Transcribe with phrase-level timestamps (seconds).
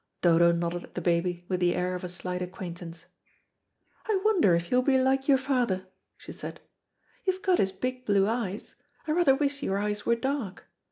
[0.23, 3.05] Dodo nodded at the baby with the air of a slight acquaintance.
[4.07, 5.85] "I wonder if you'll be like your father,"
[6.17, 6.59] she said;
[7.23, 8.77] "you've got his big blue eyes.
[9.05, 10.65] I rather wish your eyes were dark.